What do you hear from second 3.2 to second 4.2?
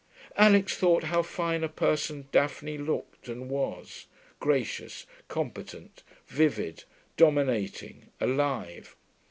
and was: